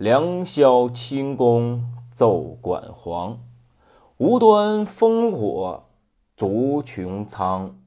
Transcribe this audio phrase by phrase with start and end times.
[0.00, 1.84] 良宵清宫
[2.14, 3.38] 奏管簧，
[4.16, 5.90] 无端烽火
[6.34, 7.78] 逐穹苍。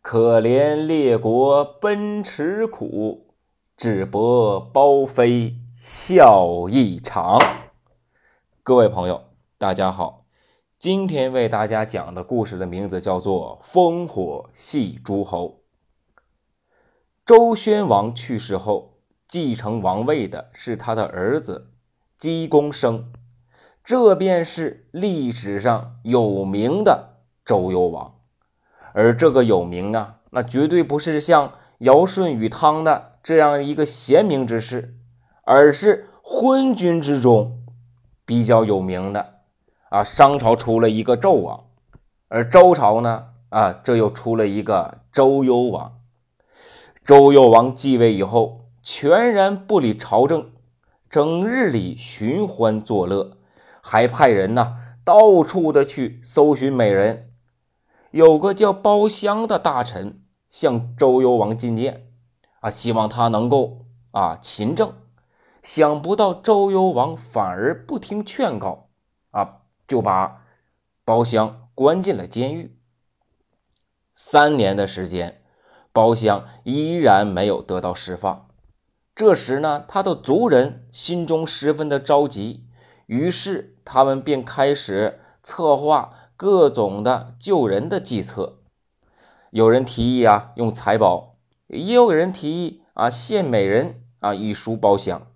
[0.00, 3.28] 可怜列国奔驰苦，
[3.76, 7.38] 智伯褒飞笑一场。
[8.64, 9.22] 各位朋友，
[9.56, 10.24] 大家好，
[10.80, 15.60] 今天为大家讲的故事的名字叫做《烽火戏诸侯》。
[17.24, 18.91] 周宣王去世后，
[19.32, 21.70] 继承王位的是他的儿子
[22.18, 23.10] 姬公生，
[23.82, 28.16] 这便是历史上有名的周幽王。
[28.92, 34.98] 而这个有名啊，那绝对不是像尧舜禹汤的这样一个贤明之士，
[35.44, 37.64] 而是昏君之中
[38.26, 39.36] 比较有名的
[39.88, 40.04] 啊。
[40.04, 41.64] 商朝出了一个纣王，
[42.28, 46.00] 而周朝呢，啊，这又出了一个周幽王。
[47.02, 50.50] 周幽王继位以后，全然不理朝政，
[51.08, 53.38] 整日里寻欢作乐，
[53.80, 57.30] 还派人呢到处的去搜寻美人。
[58.10, 62.08] 有个叫包厢的大臣向周幽王进谏，
[62.60, 64.94] 啊，希望他能够啊勤政。
[65.62, 68.88] 想不到周幽王反而不听劝告，
[69.30, 70.42] 啊，就把
[71.04, 72.76] 包厢关进了监狱。
[74.12, 75.40] 三年的时间，
[75.92, 78.48] 包厢依然没有得到释放。
[79.14, 82.66] 这时呢，他的族人心中十分的着急，
[83.06, 86.14] 于是他们便开始策划。
[86.34, 88.58] 各种的救人的计策，
[89.52, 91.36] 有人提议啊用财宝，
[91.68, 95.28] 也有人提议啊献美人啊以赎包厢。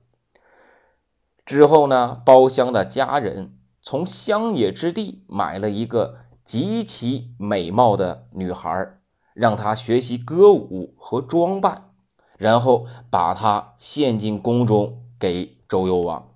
[1.44, 8.98] 之后呢，包厢的家人从乡野之地买了一个极其美貌的女孩，
[9.32, 11.90] 让她学习歌舞和装扮，
[12.38, 16.28] 然后把她献进宫中给周幽王。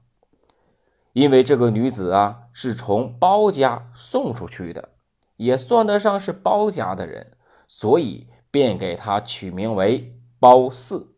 [1.13, 2.37] 因为这个女子啊。
[2.53, 4.91] 是从包家送出去的，
[5.37, 11.15] 也算得上是包家的人，所以便给他取名为褒姒。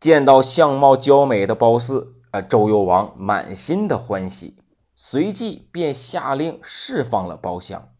[0.00, 4.56] 见到相貌娇美的褒姒，啊，周幽王满心的欢喜，
[4.96, 7.90] 随即便下令释放了包厢。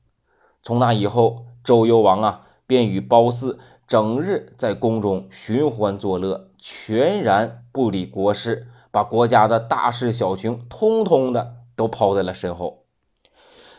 [0.63, 3.59] 从那以后，周幽王啊，便与褒姒
[3.93, 8.69] 整日在宫中寻欢作乐，全然不理国事。
[8.91, 12.87] 把国家的大事小情通通的都抛在了身后。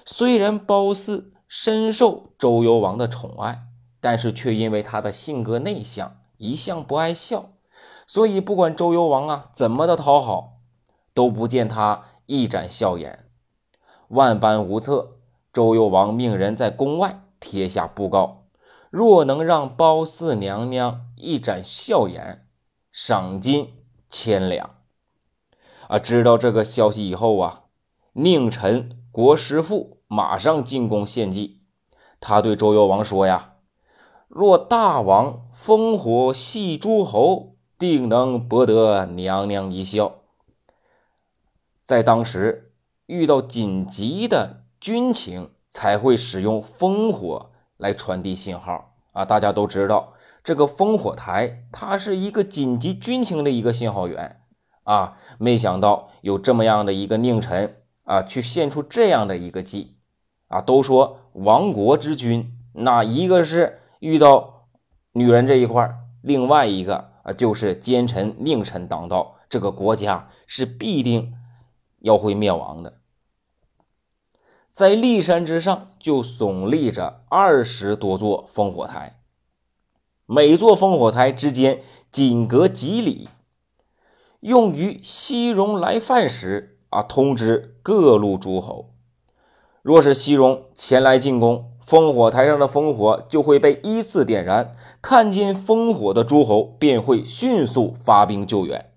[0.05, 3.63] 虽然褒姒深受周幽王的宠爱，
[3.99, 7.49] 但是却因为他的性格内向，一向不爱笑，
[8.05, 10.59] 所以不管周幽王啊怎么的讨好，
[11.15, 13.25] 都不见他一展笑颜。
[14.09, 15.13] 万般无策，
[15.51, 18.42] 周幽王命人在宫外贴下布告：
[18.93, 22.45] 若能让褒姒娘娘一展笑颜，
[22.91, 23.73] 赏金
[24.07, 24.75] 千两。
[25.87, 27.63] 啊，知道这个消息以后啊，
[28.11, 31.63] 宁臣国师父马上进宫献计。
[32.19, 33.55] 他对周幽王说：“呀，
[34.27, 40.19] 若大王烽火戏诸侯，定能博得娘娘一笑。”
[41.83, 42.75] 在当时
[43.07, 47.49] 遇到紧急的军情，才会使用烽火
[47.83, 48.95] 来传递信号。
[49.11, 50.13] 啊，大家都知道，
[50.43, 54.39] 这个烽火台它是一个紧急军情的一个信号源。
[54.83, 59.97] 啊，没想到有这么样的一个佞臣啊，去献出这样的一个计
[60.47, 60.61] 啊！
[60.61, 64.67] 都说亡国之君，那一个是遇到
[65.13, 65.89] 女人这一块
[66.21, 71.33] 另外一个啊就是奸臣佞臣当道，这个国家是必定
[71.99, 72.99] 要会灭亡的。
[74.73, 79.19] 在骊山之上就耸立着二十多座烽火台，
[80.25, 83.29] 每座烽火台之间仅隔几里。
[84.39, 88.95] 用于西戎来犯时啊，通知各路诸侯。
[89.83, 98.91] 若是西戎前来进攻，烽火台上的烽火就会被依次点燃，看见烽火的诸侯便会迅速发兵救援。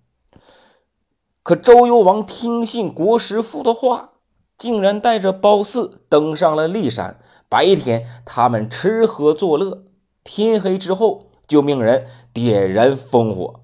[1.42, 4.14] 可周幽王听信国师父的话，
[4.56, 7.18] 竟然带着褒姒登上了骊山。
[7.48, 9.84] 白天他们吃喝作乐，
[10.24, 13.60] 天黑之后就命人点燃烽火。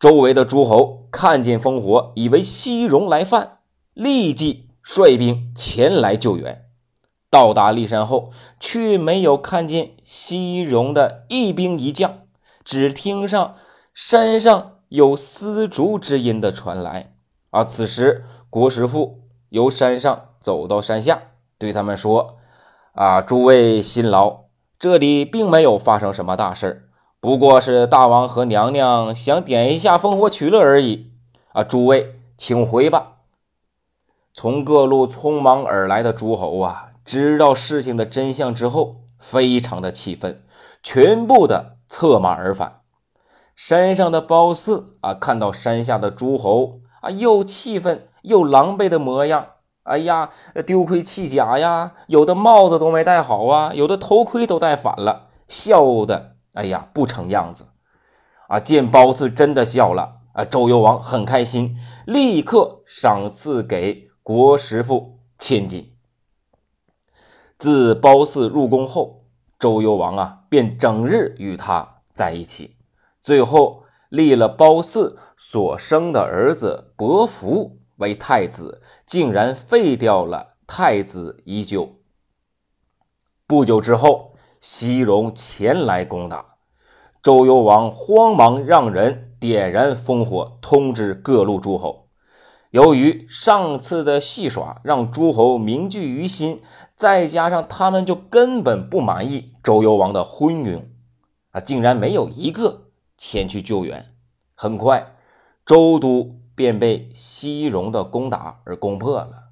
[0.00, 3.58] 周围的诸侯看见烽火，以为西戎来犯，
[3.92, 6.64] 立即率兵前来救援。
[7.30, 12.20] 到达骊山后，却没有看见西戎的一兵一将，
[12.64, 13.54] 只听上
[13.94, 17.14] 山上有丝竹之音的传来。
[17.50, 19.21] 而此时，国师父
[19.52, 21.20] 由山上走到山下，
[21.58, 22.38] 对他们说
[22.96, 24.44] ：“啊，诸位辛劳，
[24.78, 26.88] 这里并没有发生什么大事
[27.20, 31.12] 不过是大王和娘娘想点一下烽火取乐而已
[31.52, 31.62] 啊！
[31.62, 33.18] 诸位，请回吧。
[34.32, 40.42] 从各路匆忙而来的诸侯啊，知道事情的真相之后，非常的气愤，
[40.82, 42.80] 全部的策马而返。
[43.54, 49.46] 山上的褒姒啊，看到山下的诸侯啊，又气愤又狼狈的模样，
[49.84, 50.30] 哎呀，
[50.66, 56.36] 丢盔弃甲呀，有的帽子都没戴好啊，有的头盔都戴反了，笑的。
[56.54, 57.68] 哎呀，不成样子
[58.46, 58.60] 啊！
[58.60, 65.96] 见褒姒真的笑了啊，周幽王很开心，立刻赏赐给国师傅千金。
[67.58, 69.24] 自褒姒入宫后，
[69.58, 72.76] 周幽王啊便整日与她在一起，
[73.22, 81.96] 最后立了褒姒所生的儿子伯服为太子，竟然废掉了太子依旧。
[83.46, 84.28] 不久之后。
[84.64, 86.54] 西戎前来攻打，
[87.20, 92.06] 周幽王慌忙让人点燃烽火，通知各路诸侯。
[92.70, 96.62] 由于上次的戏耍让诸侯铭记于心，
[96.94, 100.84] 再加上他们就根本不满意周幽王的昏庸，
[101.50, 104.14] 啊，竟然没有一个前去救援。
[104.54, 105.16] 很快，
[105.66, 109.50] 周都便被西戎的攻打而攻破了。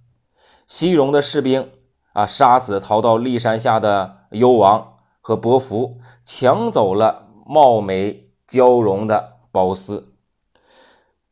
[0.67, 1.70] 西戎的士兵
[2.12, 4.88] 啊，杀死逃到骊山下的幽王。
[5.23, 10.14] 和伯服抢走了貌美娇容的褒姒。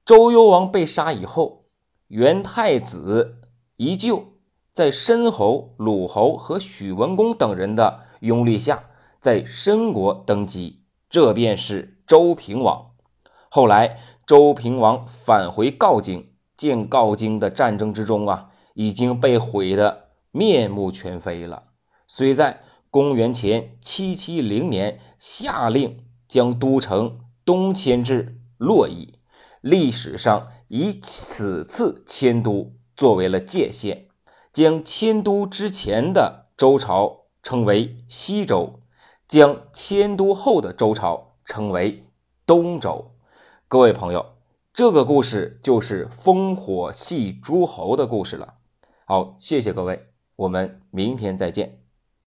[0.04, 1.64] 周幽王被杀以后，
[2.08, 3.40] 元太子
[3.76, 4.34] 依旧
[4.74, 8.84] 在申侯、鲁侯和许文公等人的拥立下，
[9.20, 12.90] 在申国登基，这便是周平王。
[13.50, 21.64] 后来，周平王返回镐京，见镐京的战争之中啊，已经被毁得面目全非了。
[22.06, 22.62] 虽在。
[22.90, 29.18] 公元前七七零年，下令将都城东迁至洛邑，
[29.60, 34.08] 历史上以此次迁都作为了界限，
[34.54, 38.80] 将迁都之前的周朝称为西周，
[39.28, 42.06] 将迁都后的周朝称为
[42.46, 43.10] 东周。
[43.70, 44.24] 各位朋友，
[44.72, 48.54] 这个故事就是烽火戏诸侯的故事了。
[49.04, 50.06] 好，谢谢各位，
[50.36, 51.77] 我们明天再见。